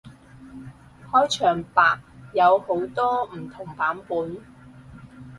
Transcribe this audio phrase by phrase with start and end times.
[1.11, 1.99] 開場白
[2.33, 4.37] 有好多唔同版本